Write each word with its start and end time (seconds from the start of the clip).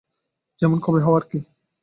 যেমন 0.59 0.77
কবি 0.79 0.99
হওয়া 1.01 1.19
আর-কি। 1.19 1.39